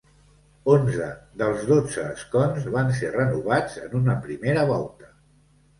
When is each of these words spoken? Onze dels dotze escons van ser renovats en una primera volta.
Onze 0.75 1.09
dels 1.41 1.61
dotze 1.73 2.07
escons 2.15 2.67
van 2.79 2.91
ser 3.03 3.15
renovats 3.19 3.79
en 3.87 3.97
una 4.03 4.19
primera 4.27 4.67
volta. 4.77 5.17